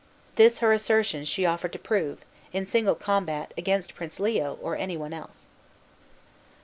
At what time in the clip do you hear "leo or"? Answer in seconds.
4.19-4.75